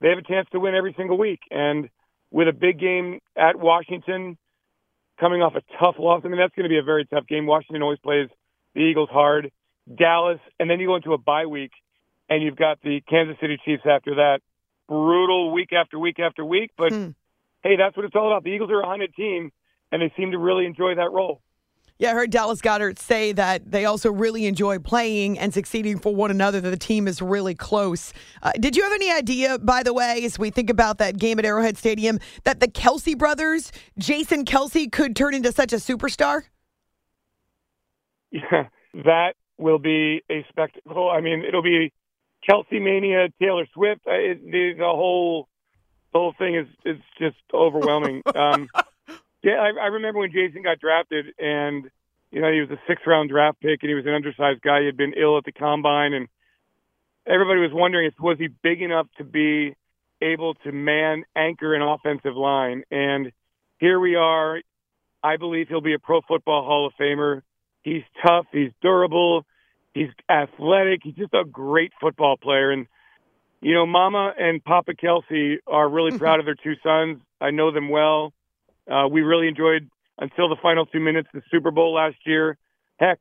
[0.00, 1.40] they have a chance to win every single week.
[1.50, 1.88] And
[2.30, 4.36] with a big game at Washington,
[5.18, 7.46] coming off a tough loss, I mean that's going to be a very tough game.
[7.46, 8.28] Washington always plays
[8.74, 9.50] the Eagles hard.
[9.94, 11.70] Dallas, and then you go into a bye week,
[12.28, 14.40] and you've got the Kansas City Chiefs after that.
[14.88, 17.10] Brutal week after week after week, but Hmm.
[17.62, 18.42] hey, that's what it's all about.
[18.44, 19.52] The Eagles are a hunted team,
[19.92, 21.40] and they seem to really enjoy that role.
[21.98, 26.14] Yeah, I heard Dallas Goedert say that they also really enjoy playing and succeeding for
[26.14, 28.12] one another, that the team is really close.
[28.42, 31.38] Uh, did you have any idea, by the way, as we think about that game
[31.38, 36.42] at Arrowhead Stadium, that the Kelce brothers, Jason Kelce, could turn into such a superstar?
[38.30, 41.08] Yeah, that will be a spectacle.
[41.08, 41.94] I mean, it'll be
[42.46, 44.02] Kelce mania, Taylor Swift.
[44.06, 45.48] Uh, It, the, the whole
[46.12, 48.22] the whole thing is is just overwhelming.
[48.34, 48.68] um,
[49.52, 51.90] I, I remember when Jason got drafted, and
[52.30, 54.80] you know he was a sixth round draft pick, and he was an undersized guy.
[54.80, 56.28] He had been ill at the combine, and
[57.26, 59.74] everybody was wondering if was he big enough to be
[60.22, 62.82] able to man anchor an offensive line.
[62.90, 63.32] And
[63.78, 64.60] here we are.
[65.22, 67.42] I believe he'll be a Pro Football Hall of Famer.
[67.82, 68.46] He's tough.
[68.52, 69.44] He's durable.
[69.94, 71.00] He's athletic.
[71.02, 72.70] He's just a great football player.
[72.70, 72.86] And,
[73.60, 77.20] you know, Mama and Papa Kelce are really proud of their two sons.
[77.40, 78.32] I know them well.
[78.90, 82.56] Uh, we really enjoyed, until the final two minutes, the Super Bowl last year.
[82.98, 83.20] Heck,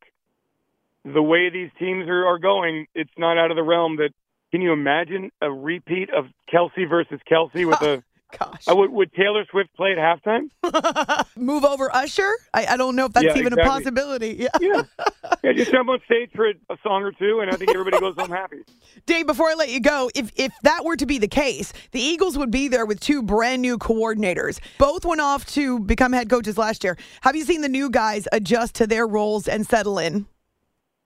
[1.03, 4.11] the way these teams are, are going, it's not out of the realm that.
[4.51, 8.03] Can you imagine a repeat of Kelce versus Kelce with a.
[8.37, 8.67] Gosh.
[8.67, 10.49] Uh, would, would Taylor Swift play at halftime?
[11.37, 12.29] Move over Usher?
[12.53, 14.35] I, I don't know if that's Yeah, even a possibility.
[14.39, 14.47] Yeah.
[14.59, 14.83] Yeah.
[15.43, 17.99] yeah, just jump on stage for a, a song or two, and I think everybody
[17.99, 18.63] goes home happy.
[19.05, 22.01] Dave, before I let you go, if if that were to be the case, the
[22.01, 24.59] Eagles would be there with two brand new coordinators.
[24.77, 26.97] Both went off to become head coaches last year.
[27.21, 30.25] Have you seen the new guys adjust to their roles and settle in?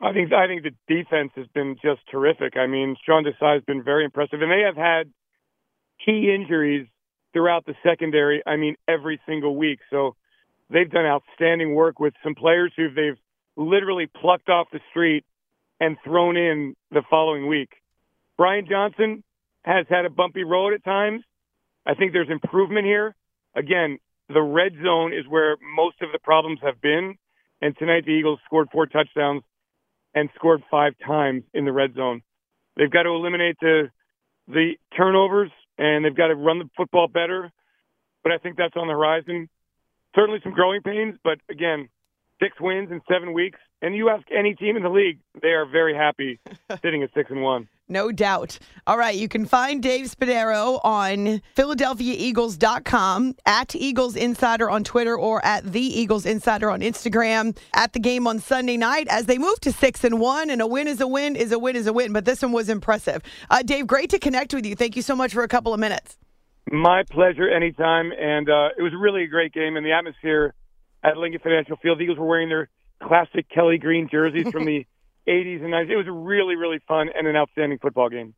[0.02, 2.56] I think I think the defense has been just terrific.
[2.56, 5.12] I mean, Sean Desai has been very impressive, and they have had
[6.04, 6.88] key injuries
[7.34, 8.42] throughout the secondary.
[8.46, 9.80] I mean, every single week.
[9.90, 10.16] So
[10.70, 13.18] they've done outstanding work with some players who they've
[13.56, 15.26] literally plucked off the street
[15.80, 17.70] and thrown in the following week.
[18.38, 19.24] Brian Johnson
[19.64, 21.22] has had a bumpy road at times.
[21.86, 23.16] I think there's improvement here.
[23.56, 27.16] Again, the red zone is where most of the problems have been.
[27.62, 29.44] And tonight the Eagles scored four touchdowns
[30.14, 32.22] and scored five times in the red zone.
[32.78, 33.90] They've got to eliminate the
[34.50, 37.52] the turnovers and they've got to run the football better.
[38.24, 39.48] But I think that's on the horizon.
[40.16, 41.88] Certainly some growing pains, but again,
[42.40, 43.60] six wins in seven weeks.
[43.82, 46.40] And you ask any team in the league, they are very happy
[46.82, 47.68] sitting at six and one.
[47.92, 48.60] No doubt.
[48.86, 49.16] All right.
[49.16, 55.82] You can find Dave Spadaro on PhiladelphiaEagles.com, at Eagles Insider on Twitter, or at The
[55.82, 57.58] Eagles Insider on Instagram.
[57.74, 60.68] At the game on Sunday night, as they move to six and one, and a
[60.68, 62.14] win is a win is a win is a win.
[62.14, 63.24] But this one was impressive.
[63.50, 64.76] Uh, Dave, great to connect with you.
[64.76, 66.18] Thank you so much for a couple of minutes.
[66.72, 68.12] My pleasure anytime.
[68.12, 70.54] And uh, it was really a great game, and the atmosphere
[71.04, 72.00] at Lincoln Financial Field.
[72.00, 72.70] The Eagles were wearing their
[73.02, 74.86] classic Kelly Green jerseys from the
[75.28, 75.90] 80s and 90s.
[75.90, 78.34] It was really, really fun and an outstanding football game.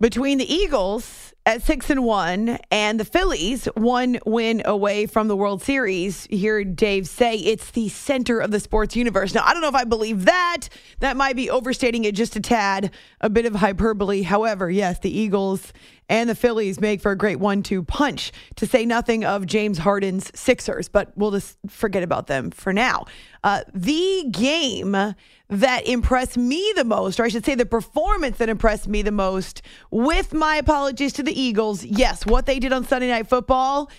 [0.00, 5.36] Between the Eagles at six and one and the Phillies one win away from the
[5.36, 9.34] World Series, hear Dave say it's the center of the sports universe.
[9.34, 10.68] Now, I don't know if I believe that.
[11.00, 14.22] That might be overstating it just a tad, a bit of hyperbole.
[14.22, 15.70] However, yes, the Eagles
[16.08, 19.76] and the Phillies make for a great one two punch, to say nothing of James
[19.76, 23.04] Harden's Sixers, but we'll just forget about them for now.
[23.44, 25.14] Uh, the game
[25.50, 29.10] that impressed me the most, or I should say the performance that impressed me the
[29.10, 33.90] most, with my apologies to the Eagles, yes, what they did on Sunday Night Football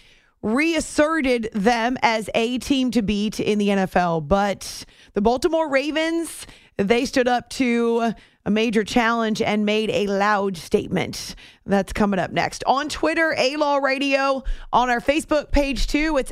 [0.42, 4.28] reasserted them as a team to beat in the NFL.
[4.28, 6.48] But the Baltimore Ravens,
[6.78, 8.14] they stood up to
[8.46, 11.36] a major challenge and made a loud statement.
[11.66, 12.64] That's coming up next.
[12.66, 14.44] On Twitter, A Law Radio,
[14.74, 16.18] on our Facebook page too.
[16.18, 16.32] It's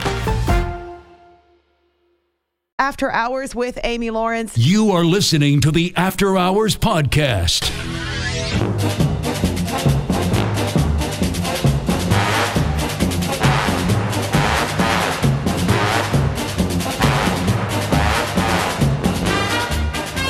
[2.81, 4.57] After Hours with Amy Lawrence.
[4.57, 7.69] You are listening to the After Hours Podcast.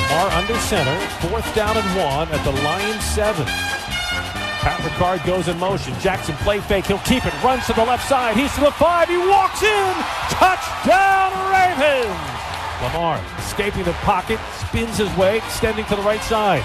[0.10, 3.46] Lamar under center, fourth down and one at the Lions seven.
[3.46, 5.98] Pat Ricard goes in motion.
[6.02, 6.88] Jackson play fake.
[6.88, 7.34] He'll keep it.
[7.42, 8.36] Runs to the left side.
[8.36, 9.08] He's to the five.
[9.08, 9.94] He walks in.
[10.30, 12.41] Touchdown Ravens.
[12.82, 16.64] Lamar escaping the pocket, spins his way, extending to the right side.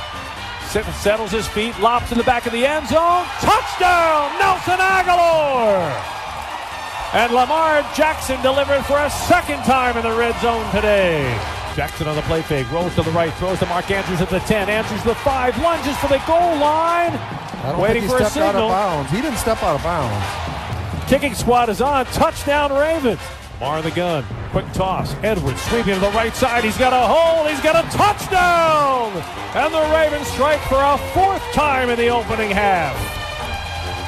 [0.70, 3.24] Settles his feet, lobs in the back of the end zone.
[3.40, 5.78] Touchdown, Nelson Agholor!
[7.14, 11.22] And Lamar Jackson delivered for a second time in the red zone today.
[11.76, 14.40] Jackson on the play fake, rolls to the right, throws to Mark Andrews at the
[14.40, 14.68] 10.
[14.68, 17.12] Andrews the 5, lunges for the goal line.
[17.12, 18.64] I don't Waiting for a stepped out signal.
[18.64, 19.10] of bounds.
[19.10, 21.08] He didn't step out of bounds.
[21.08, 22.04] Kicking squad is on.
[22.06, 23.20] Touchdown Ravens.
[23.58, 24.22] In the gun.
[24.50, 25.14] Quick toss.
[25.22, 26.62] Edwards sweeping to the right side.
[26.62, 27.46] He's got a hole.
[27.46, 29.12] He's got a touchdown.
[29.54, 32.94] And the Ravens strike for a fourth time in the opening half.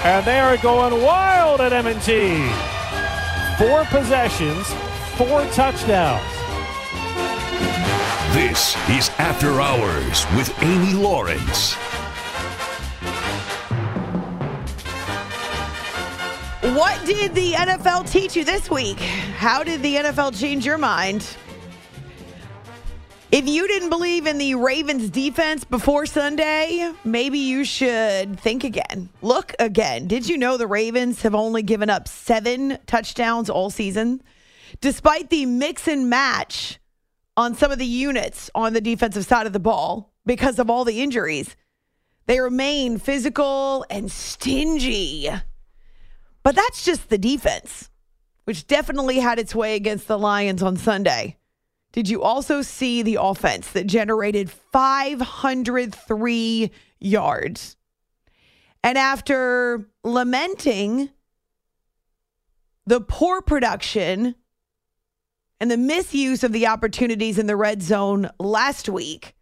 [0.05, 2.47] And they are going wild at M&T.
[3.57, 4.67] Four possessions,
[5.17, 6.23] four touchdowns.
[8.35, 11.75] This is After Hours with Amy Lawrence.
[16.75, 18.99] What did the NFL teach you this week?
[18.99, 21.27] How did the NFL change your mind?
[23.33, 29.09] If you didn't believe in the Ravens defense before Sunday, maybe you should think again.
[29.23, 30.09] Look again.
[30.09, 34.23] Did you know the Ravens have only given up seven touchdowns all season?
[34.83, 36.79] Despite the mix and match
[37.37, 40.85] on some of the units on the defensive side of the ball because of all
[40.85, 41.57] the injuries,
[42.27, 45.31] they remain physical and stingy.
[46.49, 47.91] But that's just the defense,
[48.45, 51.37] which definitely had its way against the Lions on Sunday.
[51.93, 56.71] Did you also see the offense that generated 503
[57.01, 57.77] yards?
[58.83, 61.11] And after lamenting
[62.87, 64.35] the poor production
[65.61, 69.35] and the misuse of the opportunities in the red zone last week,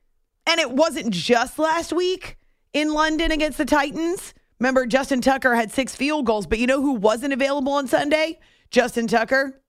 [0.45, 2.37] and it wasn't just last week
[2.73, 4.35] in London against the Titans.
[4.59, 8.39] Remember, Justin Tucker had six field goals, but you know who wasn't available on Sunday?
[8.71, 9.61] Justin Tucker.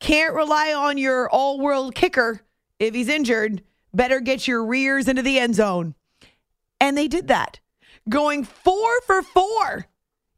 [0.00, 2.40] Can't rely on your all world kicker
[2.78, 3.62] if he's injured.
[3.92, 5.94] Better get your rears into the end zone.
[6.80, 7.60] And they did that,
[8.08, 9.86] going four for four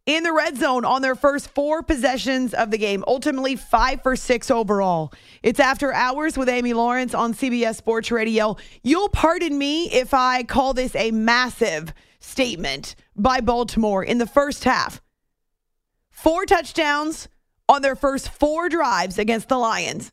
[0.04, 4.16] in the red zone on their first four possessions of the game, ultimately five for
[4.16, 5.12] six overall.
[5.42, 8.56] It's after hours with Amy Lawrence on CBS Sports Radio.
[8.82, 14.64] You'll pardon me if I call this a massive statement by Baltimore in the first
[14.64, 15.00] half.
[16.10, 17.28] Four touchdowns
[17.68, 20.12] on their first four drives against the Lions.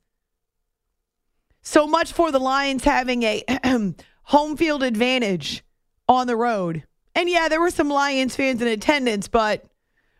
[1.62, 3.44] So much for the Lions having a
[4.24, 5.64] home field advantage
[6.08, 6.84] on the road.
[7.16, 9.66] And yeah, there were some Lions fans in attendance, but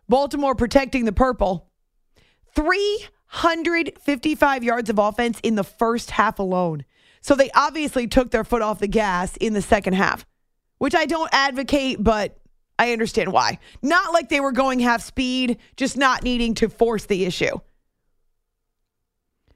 [0.08, 1.68] Baltimore protecting the purple.
[2.56, 6.86] 355 yards of offense in the first half alone.
[7.22, 10.26] So they obviously took their foot off the gas in the second half,
[10.80, 12.38] which I don't advocate, but
[12.80, 13.60] I understand why.
[13.82, 17.60] Not like they were going half speed, just not needing to force the issue.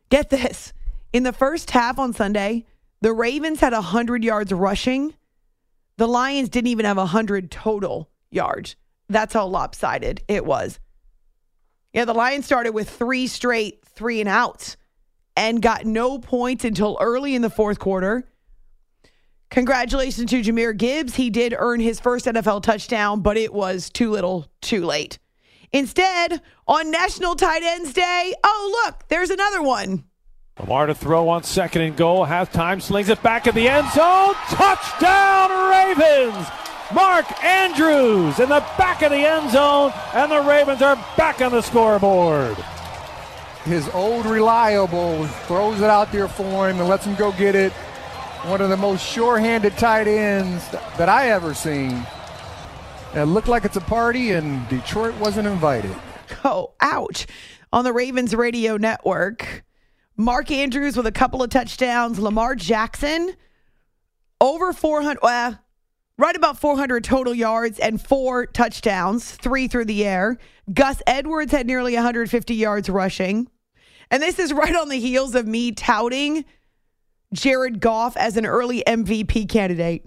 [0.09, 0.73] Get this.
[1.11, 2.65] In the first half on Sunday,
[3.01, 5.13] the Ravens had 100 yards rushing.
[5.97, 8.75] The Lions didn't even have 100 total yards.
[9.09, 10.79] That's how lopsided it was.
[11.93, 14.77] Yeah, the Lions started with three straight three and outs
[15.35, 18.27] and got no points until early in the fourth quarter.
[19.53, 21.13] Congratulations to Jahmyr Gibbs.
[21.13, 25.19] He did earn his first NFL touchdown, but it was too little, too late.
[25.71, 30.05] Instead, on National Tight Ends Day, oh, look, there's another one.
[30.59, 32.25] Lamar to throw on second and goal.
[32.25, 34.33] Halftime slings it back in the end zone.
[34.49, 36.47] Touchdown, Ravens!
[36.91, 41.51] Mark Andrews in the back of the end zone, and the Ravens are back on
[41.51, 42.57] the scoreboard.
[43.65, 47.71] His old reliable throws it out there for him and lets him go get it.
[48.45, 52.05] One of the most sure-handed tight ends that I ever seen.
[53.15, 55.95] It looked like it's a party, and Detroit wasn't invited.
[56.45, 57.27] Oh, ouch!
[57.71, 59.63] On the Ravens radio network,
[60.17, 62.17] Mark Andrews with a couple of touchdowns.
[62.17, 63.35] Lamar Jackson
[64.41, 65.19] over 400.
[65.21, 65.59] Well,
[66.17, 70.37] right about 400 total yards and four touchdowns, three through the air.
[70.73, 73.47] Gus Edwards had nearly 150 yards rushing.
[74.09, 76.45] And this is right on the heels of me touting
[77.33, 80.05] Jared Goff as an early MVP candidate.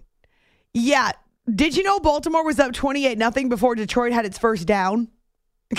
[0.72, 1.12] Yeah.
[1.52, 5.08] Did you know Baltimore was up 28 nothing before Detroit had its first down?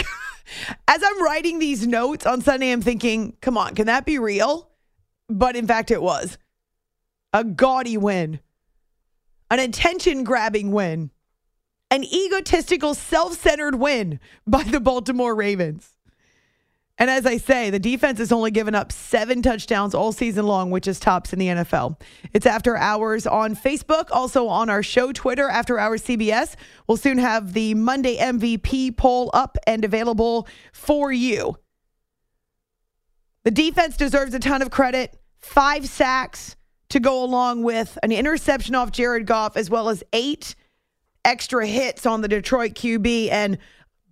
[0.88, 4.70] As I'm writing these notes on Sunday, I'm thinking, come on, can that be real?
[5.28, 6.38] But in fact, it was
[7.34, 8.40] a gaudy win
[9.50, 11.12] an attention grabbing win,
[11.90, 15.97] an egotistical, self centered win by the Baltimore Ravens.
[17.00, 20.72] And as I say, the defense has only given up seven touchdowns all season long,
[20.72, 22.00] which is tops in the NFL.
[22.34, 26.56] It's after hours on Facebook, also on our show Twitter, After Hours CBS.
[26.88, 31.58] We'll soon have the Monday MVP poll up and available for you.
[33.44, 35.20] The defense deserves a ton of credit.
[35.40, 36.58] Five sacks,
[36.90, 40.56] to go along with an interception off Jared Goff, as well as eight
[41.26, 43.30] extra hits on the Detroit QB.
[43.32, 43.58] And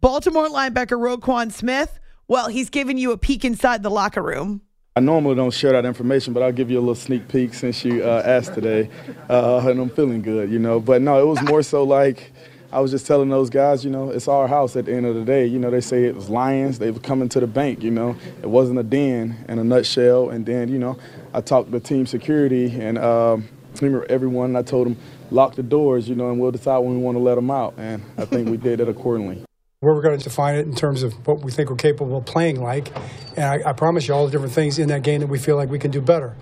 [0.02, 4.62] Baltimore linebacker Roquan Smith, well, he's giving you a peek inside the locker room.
[4.98, 7.84] I normally don't share that information, but I'll give you a little sneak peek since
[7.84, 8.90] you uh, asked today.
[9.30, 10.80] Uh, and I'm feeling good, you know.
[10.80, 12.32] But no, it was more so like
[12.72, 15.16] I was just telling those guys, you know, it's our house at the end of
[15.16, 15.46] the day.
[15.46, 16.80] You know, they say it was lions.
[16.80, 18.16] They were coming to the bank, you know.
[18.42, 20.30] It wasn't a den in a nutshell.
[20.30, 20.98] And then, you know,
[21.34, 23.50] I talked to team security and um,
[23.82, 24.98] remember everyone, I told them,
[25.32, 27.74] lock the doors, you know, and we'll decide when we want to let them out.
[27.78, 29.44] And I think we did it accordingly.
[29.94, 32.62] We're going to define it in terms of what we think we're capable of playing
[32.62, 32.96] like.
[33.36, 35.56] And I, I promise you all the different things in that game that we feel
[35.56, 36.36] like we can do better.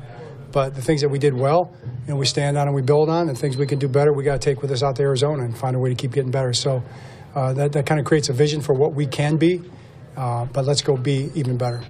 [0.51, 1.73] But the things that we did well,
[2.07, 4.23] and we stand on and we build on, and things we can do better, we
[4.23, 6.31] got to take with us out to Arizona and find a way to keep getting
[6.31, 6.53] better.
[6.53, 6.83] So
[7.35, 9.61] uh, that, that kind of creates a vision for what we can be.
[10.15, 11.83] Uh, but let's go be even better.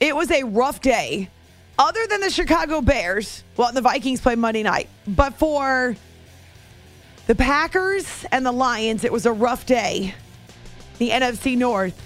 [0.00, 1.30] It was a rough day
[1.78, 5.96] other than the Chicago Bears, well, the Vikings play Monday night, but for
[7.28, 10.12] the Packers and the Lions, it was a rough day.
[10.98, 12.00] The NFC North.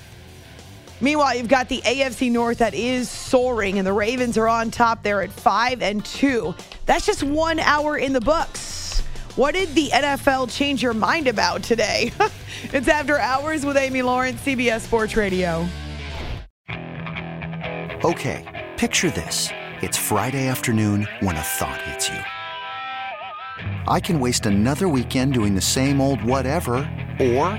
[1.00, 5.02] Meanwhile, you've got the AFC North that is soaring, and the Ravens are on top
[5.02, 6.54] there at five and two.
[6.86, 9.00] That's just one hour in the books.
[9.34, 12.12] What did the NFL change your mind about today?
[12.72, 15.66] it's after hours with Amy Lawrence, CBS Sports Radio.
[18.04, 19.48] Okay, picture this.
[19.80, 22.18] It's Friday afternoon when a thought hits you.
[23.88, 26.74] I can waste another weekend doing the same old whatever,
[27.18, 27.58] or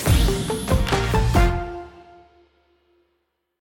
[0.31, 1.00] Bye.